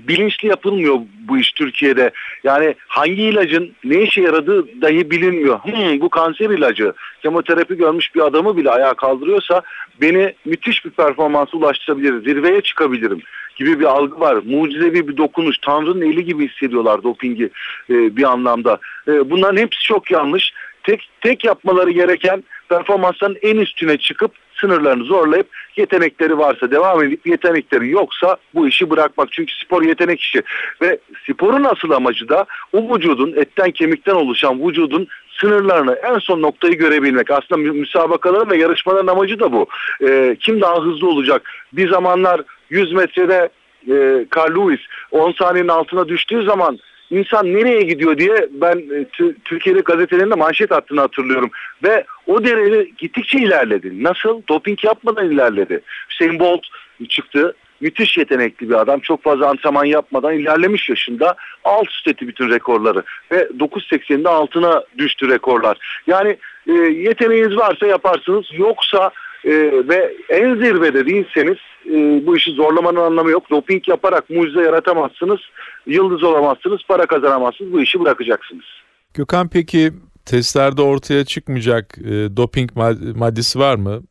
bilinçli 0.07 0.47
yapılmıyor 0.47 0.95
bu 1.27 1.37
iş 1.37 1.51
Türkiye'de. 1.51 2.11
Yani 2.43 2.75
hangi 2.87 3.21
ilacın 3.21 3.71
ne 3.83 4.01
işe 4.01 4.21
yaradığı 4.21 4.81
dahi 4.81 5.11
bilinmiyor. 5.11 5.59
Hmm, 5.59 6.01
bu 6.01 6.09
kanser 6.09 6.49
ilacı 6.49 6.93
kemoterapi 7.21 7.77
görmüş 7.77 8.15
bir 8.15 8.21
adamı 8.21 8.57
bile 8.57 8.69
ayağa 8.69 8.93
kaldırıyorsa 8.93 9.61
beni 10.01 10.33
müthiş 10.45 10.85
bir 10.85 10.89
performansa 10.89 11.57
ulaştırabilir, 11.57 12.23
zirveye 12.23 12.61
çıkabilirim 12.61 13.21
gibi 13.55 13.79
bir 13.79 13.85
algı 13.85 14.19
var. 14.19 14.37
Mucizevi 14.45 15.07
bir 15.07 15.17
dokunuş, 15.17 15.57
Tanrı'nın 15.57 16.01
eli 16.01 16.25
gibi 16.25 16.47
hissediyorlar 16.47 17.03
dopingi 17.03 17.49
e, 17.89 18.15
bir 18.17 18.23
anlamda. 18.23 18.79
E, 19.07 19.29
bunların 19.29 19.61
hepsi 19.61 19.83
çok 19.83 20.11
yanlış. 20.11 20.53
Tek, 20.83 21.09
tek 21.21 21.45
yapmaları 21.45 21.91
gereken 21.91 22.43
performansların 22.69 23.37
en 23.41 23.57
üstüne 23.57 23.97
çıkıp 23.97 24.31
sınırlarını 24.61 25.03
zorlayıp 25.03 25.47
yetenekleri 25.77 26.37
varsa 26.37 26.71
devam 26.71 27.03
edip 27.03 27.27
yetenekleri 27.27 27.89
yoksa 27.89 28.37
bu 28.55 28.67
işi 28.67 28.89
bırakmak. 28.89 29.31
Çünkü 29.31 29.53
spor 29.65 29.83
yetenek 29.83 30.21
işi 30.21 30.43
ve 30.81 30.99
sporun 31.23 31.63
asıl 31.63 31.91
amacı 31.91 32.29
da 32.29 32.45
o 32.73 32.95
vücudun 32.95 33.33
etten 33.35 33.71
kemikten 33.71 34.15
oluşan 34.15 34.67
vücudun 34.67 35.07
sınırlarını 35.41 35.93
en 35.93 36.17
son 36.19 36.41
noktayı 36.41 36.77
görebilmek. 36.77 37.31
Aslında 37.31 37.73
müsabakaların 37.73 38.49
ve 38.49 38.57
yarışmaların 38.57 39.07
amacı 39.07 39.39
da 39.39 39.51
bu. 39.51 39.67
E, 40.01 40.35
kim 40.39 40.61
daha 40.61 40.83
hızlı 40.83 41.09
olacak? 41.09 41.41
Bir 41.73 41.89
zamanlar 41.89 42.41
100 42.69 42.93
metrede 42.93 43.49
e, 43.87 44.25
Carl 44.35 44.55
Lewis 44.55 44.81
10 45.11 45.31
saniyenin 45.31 45.69
altına 45.69 46.07
düştüğü 46.07 46.43
zaman 46.43 46.79
insan 47.11 47.53
nereye 47.53 47.81
gidiyor 47.81 48.17
diye 48.17 48.49
ben 48.51 48.77
e, 48.77 49.05
Türkiye'de 49.45 49.79
gazetelerinde 49.79 50.35
manşet 50.35 50.71
attığını 50.71 51.01
hatırlıyorum. 51.01 51.49
Ve 51.83 52.05
o 52.27 52.43
derece 52.43 52.89
gittikçe 52.97 53.39
ilerledi. 53.39 54.03
Nasıl? 54.03 54.41
Doping 54.49 54.83
yapmadan 54.83 55.31
ilerledi. 55.31 55.81
Hüseyin 56.09 56.39
Bolt 56.39 56.61
çıktı. 57.09 57.55
Müthiş 57.81 58.17
yetenekli 58.17 58.69
bir 58.69 58.73
adam. 58.73 58.99
Çok 58.99 59.23
fazla 59.23 59.49
antrenman 59.49 59.85
yapmadan 59.85 60.33
ilerlemiş 60.33 60.89
yaşında. 60.89 61.35
Alt 61.63 61.89
üst 61.89 62.07
etti 62.07 62.27
bütün 62.27 62.49
rekorları. 62.49 63.03
Ve 63.31 63.47
9.80'de 63.59 64.29
altına 64.29 64.83
düştü 64.97 65.29
rekorlar. 65.29 66.01
Yani 66.07 66.37
e, 66.67 66.73
yeteneğiniz 66.73 67.57
varsa 67.57 67.87
yaparsınız. 67.87 68.45
Yoksa 68.53 69.11
e, 69.45 69.51
ve 69.87 70.13
en 70.29 70.55
zirvede 70.55 71.05
değilseniz 71.05 71.57
e, 71.89 72.25
bu 72.25 72.37
işi 72.37 72.51
zorlamanın 72.51 72.99
anlamı 72.99 73.31
yok. 73.31 73.49
Doping 73.49 73.87
yaparak 73.87 74.29
mucize 74.29 74.61
yaratamazsınız, 74.61 75.39
yıldız 75.85 76.23
olamazsınız, 76.23 76.81
para 76.87 77.05
kazanamazsınız. 77.05 77.73
Bu 77.73 77.81
işi 77.81 77.99
bırakacaksınız. 77.99 78.65
Gökhan 79.13 79.49
peki 79.49 79.91
testlerde 80.25 80.81
ortaya 80.81 81.25
çıkmayacak 81.25 81.97
e, 81.97 82.11
doping 82.37 82.71
maddesi 83.15 83.59
var 83.59 83.75
mı? 83.75 84.01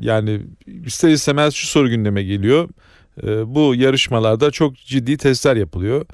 Yani 0.00 0.40
ister 0.66 1.08
istemez 1.08 1.54
şu 1.54 1.66
soru 1.66 1.88
gündeme 1.88 2.22
geliyor. 2.22 2.68
E, 3.22 3.54
bu 3.54 3.74
yarışmalarda 3.74 4.50
çok 4.50 4.76
ciddi 4.76 5.16
testler 5.16 5.56
yapılıyor. 5.56 6.06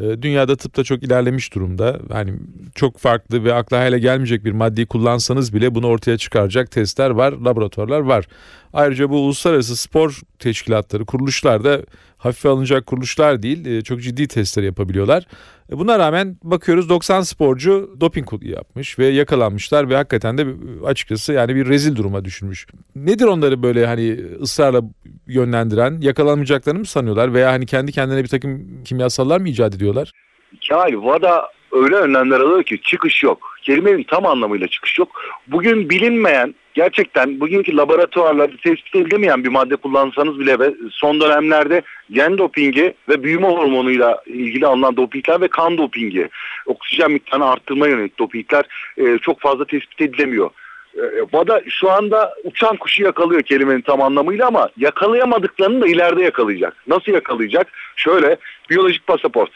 E, 0.00 0.22
dünyada 0.22 0.56
tıpta 0.56 0.84
çok 0.84 1.02
ilerlemiş 1.02 1.54
durumda. 1.54 2.00
Hani 2.12 2.32
çok 2.74 2.98
farklı 2.98 3.44
ve 3.44 3.54
akla 3.54 3.78
hayale 3.78 3.98
gelmeyecek 3.98 4.44
bir 4.44 4.52
maddeyi 4.52 4.86
kullansanız 4.86 5.54
bile 5.54 5.74
bunu 5.74 5.86
ortaya 5.86 6.18
çıkaracak 6.18 6.70
testler 6.70 7.10
var, 7.10 7.32
laboratuvarlar 7.32 8.00
var. 8.00 8.26
Ayrıca 8.72 9.10
bu 9.10 9.16
uluslararası 9.16 9.76
spor 9.76 10.20
teşkilatları, 10.38 11.04
kuruluşlar 11.04 11.64
da 11.64 11.80
hafife 12.18 12.48
alınacak 12.48 12.86
kuruluşlar 12.86 13.42
değil. 13.42 13.66
E, 13.66 13.82
çok 13.82 14.02
ciddi 14.02 14.28
testler 14.28 14.62
yapabiliyorlar. 14.62 15.26
E, 15.72 15.78
buna 15.78 15.98
rağmen 15.98 16.36
bakıyoruz 16.42 16.88
90 16.88 17.20
sporcu 17.20 17.96
doping 18.00 18.28
yapmış 18.42 18.98
ve 18.98 19.06
yakalanmışlar 19.06 19.88
ve 19.88 19.96
hakikaten 19.96 20.38
de 20.38 20.46
açıkçası 20.86 21.32
yani 21.32 21.54
bir 21.54 21.68
rezil 21.68 21.96
duruma 21.96 22.24
düşürmüş. 22.24 22.66
Nedir 22.96 23.24
onları 23.24 23.62
böyle 23.62 23.86
hani 23.86 24.20
ısrarla 24.40 24.82
yönlendiren? 25.26 26.00
Yakalanmayacaklarını 26.00 26.78
mı 26.78 26.86
sanıyorlar 26.86 27.34
veya 27.34 27.52
hani 27.52 27.66
kendi 27.66 27.92
kendine 27.92 28.22
bir 28.22 28.28
takım 28.28 28.82
kimyasallar 28.84 29.40
mı 29.40 29.48
icat 29.48 29.74
ediyorlar? 29.74 30.12
Yani 30.70 31.04
VADA 31.04 31.48
öyle 31.72 31.96
önlemler 31.96 32.40
alıyor 32.40 32.62
ki 32.62 32.80
çıkış 32.82 33.22
yok. 33.22 33.56
Kelimenin 33.62 34.02
tam 34.02 34.26
anlamıyla 34.26 34.68
çıkış 34.68 34.98
yok. 34.98 35.08
Bugün 35.46 35.90
bilinmeyen 35.90 36.54
gerçekten 36.74 37.40
bugünkü 37.40 37.76
laboratuvarlarda 37.76 38.56
tespit 38.56 38.96
edilemeyen 38.96 39.44
bir 39.44 39.48
madde 39.48 39.76
kullansanız 39.76 40.38
bile 40.38 40.58
ve 40.58 40.74
son 40.90 41.20
dönemlerde 41.20 41.82
gen 42.10 42.38
dopingi 42.38 42.94
ve 43.08 43.22
büyüme 43.22 43.48
hormonuyla 43.48 44.22
ilgili 44.26 44.66
alınan 44.66 44.96
dopingler 44.96 45.40
ve 45.40 45.48
kan 45.48 45.78
dopingi, 45.78 46.28
oksijen 46.66 47.10
miktarını 47.10 47.50
arttırma 47.50 47.88
yönelik 47.88 48.18
dopingler 48.18 48.64
e, 48.98 49.18
çok 49.18 49.40
fazla 49.40 49.64
tespit 49.64 50.00
edilemiyor. 50.00 50.50
VADA 51.32 51.58
e, 51.58 51.70
şu 51.70 51.90
anda 51.90 52.34
uçan 52.44 52.76
kuşu 52.76 53.02
yakalıyor 53.02 53.42
kelimenin 53.42 53.80
tam 53.80 54.02
anlamıyla 54.02 54.46
ama 54.46 54.68
yakalayamadıklarını 54.76 55.80
da 55.80 55.86
ileride 55.86 56.22
yakalayacak. 56.22 56.76
Nasıl 56.86 57.12
yakalayacak? 57.12 57.66
Şöyle 57.96 58.36
biyolojik 58.70 59.06
pasaport. 59.06 59.50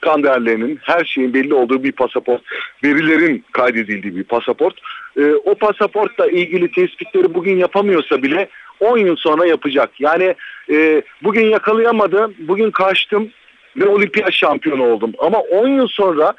Kan 0.00 0.22
değerlerinin 0.22 0.78
her 0.82 1.04
şeyin 1.04 1.34
belli 1.34 1.54
olduğu 1.54 1.84
bir 1.84 1.92
pasaport, 1.92 2.42
verilerin 2.84 3.44
kaydedildiği 3.52 4.16
bir 4.16 4.24
pasaport. 4.24 4.74
E, 5.18 5.32
o 5.32 5.54
pasaportla 5.54 6.26
ilgili 6.26 6.72
tespitleri 6.72 7.34
bugün 7.34 7.56
yapamıyorsa 7.56 8.22
bile 8.22 8.48
10 8.80 8.98
yıl 8.98 9.16
sonra 9.16 9.46
yapacak. 9.46 9.90
Yani 10.00 10.34
e, 10.70 11.02
bugün 11.22 11.44
yakalayamadım, 11.44 12.34
bugün 12.38 12.70
kaçtım 12.70 13.30
ve 13.76 13.86
olimpiyat 13.88 14.32
şampiyonu 14.32 14.84
oldum. 14.84 15.12
Ama 15.18 15.38
10 15.38 15.68
yıl 15.68 15.88
sonra 15.88 16.34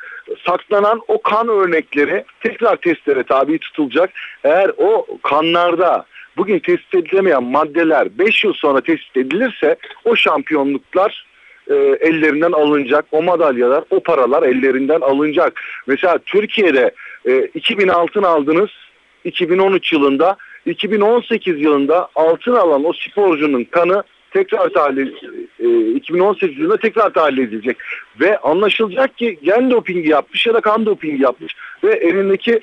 saklanan 0.46 1.02
o 1.08 1.22
kan 1.22 1.48
örnekleri 1.48 2.24
tekrar 2.44 2.76
testlere 2.76 3.24
tabi 3.24 3.60
tutulacak. 3.60 4.10
Eğer 4.44 4.72
o 4.78 5.08
kanlarda 5.24 6.06
bugün 6.38 6.60
tespit 6.60 6.96
edilemeyen 6.96 7.44
maddeler 7.44 8.20
5 8.20 8.44
yıl 8.44 8.54
sonra 8.54 8.82
tespit 8.82 9.18
edilirse 9.18 9.76
o 10.06 10.16
şampiyonluklar 10.16 11.29
e, 11.70 11.74
ellerinden 11.76 12.52
alınacak. 12.52 13.06
O 13.12 13.24
madalyalar, 13.24 13.84
o 13.90 14.00
paralar 14.00 14.44
ellerinden 14.44 15.02
alınacak. 15.02 15.62
Mesela 15.88 16.20
Türkiye'de 16.26 16.92
e, 17.26 17.46
2000 17.54 17.88
altın 17.88 18.24
aldınız 18.24 18.70
2013 19.24 19.94
yılında 19.94 20.38
2018 20.66 21.62
yılında 21.62 22.10
altın 22.16 22.56
alan 22.56 22.86
o 22.86 22.94
sporcunun 22.94 23.64
kanı 23.64 24.04
tekrar 24.32 24.70
tahlil 24.70 25.14
e, 25.60 25.96
2018 25.96 26.58
yılında 26.58 26.78
tekrar 26.78 27.10
tahlil 27.10 27.38
edilecek 27.38 27.78
ve 28.20 28.38
anlaşılacak 28.38 29.18
ki 29.18 29.40
gen 29.44 29.72
dopingi 29.72 30.10
yapmış 30.10 30.48
ya 30.48 30.54
da 30.54 30.62
kan 30.62 30.86
dopingi 30.86 31.24
yapmış 31.24 31.56
ve 31.84 31.94
elindeki 31.94 32.60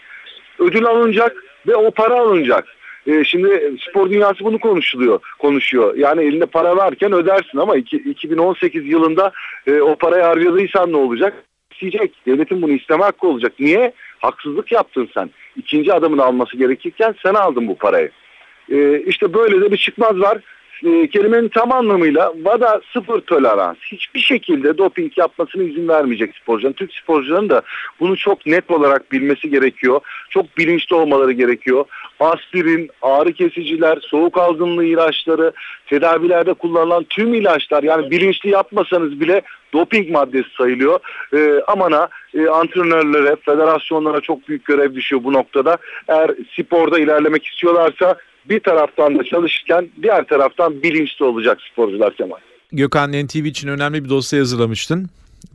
ödül 0.58 0.86
alınacak 0.86 1.44
ve 1.66 1.76
o 1.76 1.90
para 1.90 2.14
alınacak. 2.14 2.75
E, 3.06 3.24
şimdi 3.24 3.76
spor 3.88 4.10
dünyası 4.10 4.44
bunu 4.44 4.58
konuşuluyor, 4.58 5.20
konuşuyor. 5.38 5.94
Yani 5.96 6.22
elinde 6.22 6.46
para 6.46 6.76
varken 6.76 7.12
ödersin 7.12 7.58
ama 7.58 7.76
iki, 7.76 7.96
2018 7.96 8.86
yılında 8.86 9.32
e, 9.66 9.80
o 9.80 9.96
parayı 9.96 10.22
harcadıysan 10.22 10.92
ne 10.92 10.96
olacak? 10.96 11.44
İsteyecek. 11.72 12.26
Devletin 12.26 12.62
bunu 12.62 12.72
isteme 12.72 13.04
hakkı 13.04 13.28
olacak. 13.28 13.52
Niye? 13.60 13.92
Haksızlık 14.18 14.72
yaptın 14.72 15.08
sen. 15.14 15.30
İkinci 15.56 15.92
adamın 15.92 16.18
alması 16.18 16.56
gerekirken 16.56 17.14
sen 17.22 17.34
aldın 17.34 17.68
bu 17.68 17.76
parayı. 17.78 18.10
E, 18.70 19.00
işte 19.00 19.34
böyle 19.34 19.60
de 19.60 19.72
bir 19.72 19.76
çıkmaz 19.76 20.20
var 20.20 20.38
e, 20.84 21.08
kelimenin 21.08 21.48
tam 21.48 21.72
anlamıyla 21.72 22.32
VADA 22.44 22.80
sıfır 22.92 23.20
tolerans. 23.20 23.76
Hiçbir 23.92 24.20
şekilde 24.20 24.78
doping 24.78 25.18
yapmasına 25.18 25.62
izin 25.62 25.88
vermeyecek 25.88 26.36
sporcuların. 26.36 26.72
Türk 26.72 26.94
sporcuların 26.94 27.48
da 27.48 27.62
bunu 28.00 28.16
çok 28.16 28.46
net 28.46 28.70
olarak 28.70 29.12
bilmesi 29.12 29.50
gerekiyor. 29.50 30.00
Çok 30.30 30.58
bilinçli 30.58 30.96
olmaları 30.96 31.32
gerekiyor. 31.32 31.84
Aspirin, 32.20 32.90
ağrı 33.02 33.32
kesiciler, 33.32 33.98
soğuk 34.02 34.38
algınlığı 34.38 34.84
ilaçları, 34.84 35.52
tedavilerde 35.86 36.54
kullanılan 36.54 37.04
tüm 37.04 37.34
ilaçlar 37.34 37.82
yani 37.82 38.10
bilinçli 38.10 38.50
yapmasanız 38.50 39.20
bile 39.20 39.42
doping 39.72 40.10
maddesi 40.10 40.50
sayılıyor. 40.58 41.00
E, 41.34 41.62
amana 41.66 42.08
e, 42.34 42.46
antrenörlere, 42.48 43.36
federasyonlara 43.36 44.20
çok 44.20 44.48
büyük 44.48 44.64
görev 44.64 44.94
düşüyor 44.94 45.24
bu 45.24 45.32
noktada. 45.32 45.76
Eğer 46.08 46.30
sporda 46.56 46.98
ilerlemek 46.98 47.46
istiyorlarsa 47.46 48.16
bir 48.48 48.60
taraftan 48.60 49.18
da 49.18 49.24
çalışırken 49.24 49.88
diğer 50.02 50.24
taraftan 50.26 50.82
bilinçli 50.82 51.24
olacak 51.24 51.58
sporcular 51.72 52.16
Kemal. 52.16 52.36
Gökhan 52.72 53.12
NTV 53.12 53.44
için 53.44 53.68
önemli 53.68 54.04
bir 54.04 54.08
dosya 54.08 54.40
hazırlamıştın. 54.40 55.10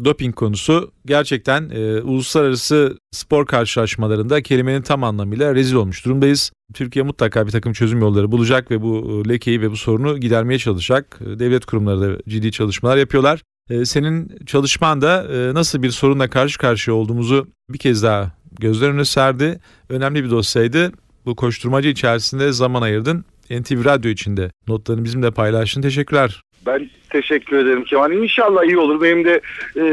Doping 0.05 0.36
konusu 0.36 0.91
gerçekten 1.05 1.69
e, 1.69 2.01
uluslararası 2.01 2.98
spor 3.12 3.45
karşılaşmalarında 3.45 4.41
kelimenin 4.41 4.81
tam 4.81 5.03
anlamıyla 5.03 5.55
rezil 5.55 5.75
olmuş 5.75 6.05
durumdayız. 6.05 6.51
Türkiye 6.74 7.05
mutlaka 7.05 7.48
bir 7.48 7.51
takım 7.51 7.74
çözüm 7.74 8.00
yolları 8.00 8.31
bulacak 8.31 8.71
ve 8.71 8.81
bu 8.81 9.24
e, 9.25 9.29
lekeyi 9.29 9.62
ve 9.62 9.71
bu 9.71 9.77
sorunu 9.77 10.17
gidermeye 10.17 10.60
çalışacak. 10.60 11.19
E, 11.21 11.39
devlet 11.39 11.65
kurumları 11.65 12.01
da 12.01 12.21
ciddi 12.27 12.51
çalışmalar 12.51 12.98
yapıyorlar. 12.98 13.41
E, 13.69 13.86
senin 13.86 14.31
çalışman 14.45 15.01
da 15.01 15.27
e, 15.33 15.53
nasıl 15.53 15.83
bir 15.83 15.91
sorunla 15.91 16.29
karşı 16.29 16.57
karşıya 16.57 16.95
olduğumuzu 16.95 17.48
bir 17.69 17.77
kez 17.77 18.03
daha 18.03 18.31
gözler 18.60 18.89
önüne 18.89 19.05
serdi. 19.05 19.60
Önemli 19.89 20.24
bir 20.24 20.29
dosyaydı 20.29 20.91
bu 21.25 21.35
koşturmacı 21.35 21.89
içerisinde 21.89 22.51
zaman 22.51 22.81
ayırdın. 22.81 23.25
NTV 23.49 23.85
Radyo 23.85 24.11
içinde 24.11 24.51
notlarını 24.67 25.03
bizimle 25.03 25.31
paylaştın. 25.31 25.81
Teşekkürler. 25.81 26.41
Ben 26.65 26.89
teşekkür 27.11 27.57
ederim 27.57 27.83
Kemal. 27.83 28.11
İnşallah 28.11 28.63
iyi 28.63 28.77
olur. 28.77 29.01
Benim 29.01 29.25
de 29.25 29.41
e, 29.75 29.83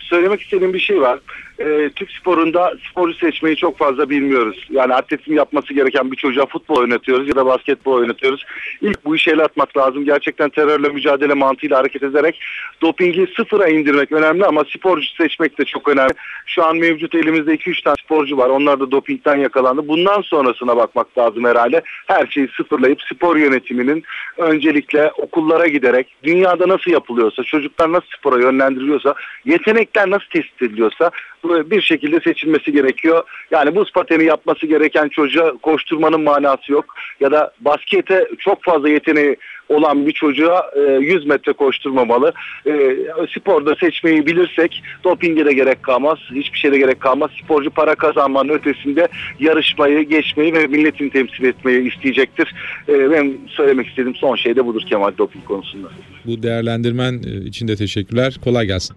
söylemek 0.00 0.40
istediğim 0.40 0.74
bir 0.74 0.78
şey 0.78 1.00
var. 1.00 1.18
E, 1.60 1.90
Türk 1.96 2.10
sporunda 2.10 2.74
sporcu 2.90 3.14
seçmeyi 3.14 3.56
çok 3.56 3.78
fazla 3.78 4.10
bilmiyoruz. 4.10 4.66
Yani 4.70 4.94
atletizm 4.94 5.36
yapması 5.36 5.74
gereken 5.74 6.12
bir 6.12 6.16
çocuğa 6.16 6.46
futbol 6.46 6.76
oynatıyoruz 6.76 7.28
ya 7.28 7.36
da 7.36 7.46
basketbol 7.46 7.92
oynatıyoruz. 7.92 8.44
İlk 8.80 9.04
bu 9.04 9.16
işe 9.16 9.30
el 9.30 9.40
atmak 9.40 9.76
lazım. 9.76 10.04
Gerçekten 10.04 10.48
terörle 10.48 10.88
mücadele 10.88 11.34
mantığıyla 11.34 11.78
hareket 11.78 12.02
ederek 12.02 12.40
dopingi 12.82 13.26
sıfıra 13.36 13.68
indirmek 13.68 14.12
önemli 14.12 14.44
ama 14.44 14.64
sporcu 14.64 15.06
seçmek 15.18 15.58
de 15.58 15.64
çok 15.64 15.88
önemli. 15.88 16.12
Şu 16.46 16.64
an 16.64 16.76
mevcut 16.76 17.14
elimizde 17.14 17.54
2-3 17.54 17.84
tane 17.84 17.96
sporcu 18.04 18.36
var. 18.36 18.48
Onlar 18.48 18.80
da 18.80 18.90
dopingden 18.90 19.36
yakalandı. 19.36 19.88
Bundan 19.88 20.22
sonrasına 20.22 20.76
bakmak 20.76 21.18
lazım 21.18 21.44
herhalde. 21.44 21.82
Her 22.06 22.26
şeyi 22.26 22.48
sıfırlayıp 22.56 23.02
spor 23.02 23.36
yönetiminin 23.36 24.02
öncelikle 24.36 25.10
okullara 25.10 25.66
giderek 25.66 26.06
dünyada 26.22 26.59
nasıl 26.68 26.90
yapılıyorsa, 26.90 27.42
çocuklar 27.42 27.92
nasıl 27.92 28.06
spora 28.18 28.40
yönlendiriliyorsa, 28.42 29.14
yetenekler 29.44 30.10
nasıl 30.10 30.26
tespit 30.26 30.62
ediliyorsa 30.62 31.10
bir 31.44 31.82
şekilde 31.82 32.20
seçilmesi 32.20 32.72
gerekiyor. 32.72 33.22
Yani 33.50 33.76
buz 33.76 33.92
pateni 33.92 34.24
yapması 34.24 34.66
gereken 34.66 35.08
çocuğa 35.08 35.52
koşturmanın 35.62 36.20
manası 36.20 36.72
yok. 36.72 36.94
Ya 37.20 37.30
da 37.30 37.52
baskete 37.60 38.28
çok 38.38 38.64
fazla 38.64 38.88
yeteneği 38.88 39.36
olan 39.70 40.06
bir 40.06 40.12
çocuğa 40.12 40.70
100 41.00 41.26
metre 41.26 41.52
koşturmamalı. 41.52 42.32
E, 42.66 42.96
sporda 43.38 43.74
seçmeyi 43.74 44.26
bilirsek 44.26 44.82
dopinge 45.04 45.46
de 45.46 45.52
gerek 45.52 45.82
kalmaz. 45.82 46.18
Hiçbir 46.34 46.58
şeye 46.58 46.72
de 46.72 46.78
gerek 46.78 47.00
kalmaz. 47.00 47.30
Sporcu 47.44 47.70
para 47.70 47.94
kazanmanın 47.94 48.48
ötesinde 48.48 49.08
yarışmayı, 49.40 50.08
geçmeyi 50.08 50.52
ve 50.52 50.66
milletini 50.66 51.10
temsil 51.10 51.44
etmeyi 51.44 51.94
isteyecektir. 51.94 52.54
E, 52.88 53.10
benim 53.10 53.38
söylemek 53.48 53.86
istediğim 53.86 54.16
son 54.16 54.36
şey 54.36 54.56
de 54.56 54.66
budur 54.66 54.82
Kemal 54.88 55.12
doping 55.18 55.44
konusunda. 55.44 55.88
Bu 56.24 56.42
değerlendirmen 56.42 57.18
için 57.46 57.68
de 57.68 57.76
teşekkürler. 57.76 58.38
Kolay 58.44 58.66
gelsin. 58.66 58.96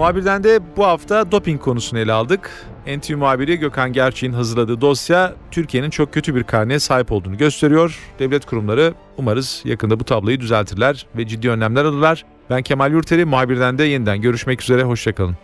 Muhabirden 0.00 0.44
de 0.44 0.60
bu 0.76 0.86
hafta 0.86 1.32
doping 1.32 1.62
konusunu 1.62 1.98
ele 1.98 2.12
aldık. 2.12 2.50
NTV 2.86 3.16
muhabiri 3.16 3.56
Gökhan 3.56 3.92
Gerçek'in 3.92 4.32
hazırladığı 4.32 4.80
dosya 4.80 5.34
Türkiye'nin 5.50 5.90
çok 5.90 6.14
kötü 6.14 6.34
bir 6.34 6.42
karneye 6.42 6.78
sahip 6.78 7.12
olduğunu 7.12 7.36
gösteriyor. 7.36 7.98
Devlet 8.18 8.46
kurumları 8.46 8.94
umarız 9.16 9.62
yakında 9.64 10.00
bu 10.00 10.04
tabloyu 10.04 10.40
düzeltirler 10.40 11.06
ve 11.16 11.26
ciddi 11.26 11.50
önlemler 11.50 11.84
alırlar. 11.84 12.24
Ben 12.50 12.62
Kemal 12.62 12.92
Yurteri, 12.92 13.24
muhabirden 13.24 13.78
de 13.78 13.84
yeniden 13.84 14.20
görüşmek 14.20 14.62
üzere, 14.62 14.82
hoşçakalın. 14.82 15.36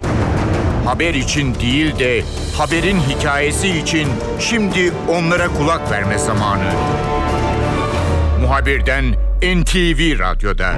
Haber 0.85 1.15
için 1.15 1.55
değil 1.55 1.99
de 1.99 2.23
haberin 2.59 2.99
hikayesi 2.99 3.69
için 3.69 4.09
şimdi 4.41 4.93
onlara 5.09 5.49
kulak 5.49 5.91
verme 5.91 6.19
zamanı. 6.19 6.73
Muhabirden 8.41 9.05
NTV 9.43 10.19
Radyo'da. 10.19 10.75